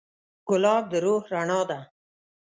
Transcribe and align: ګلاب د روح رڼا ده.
ګلاب 0.47 0.83
د 0.91 0.93
روح 1.03 1.23
رڼا 1.33 1.61
ده. 1.69 1.79